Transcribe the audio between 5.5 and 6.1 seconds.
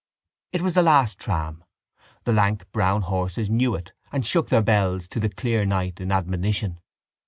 night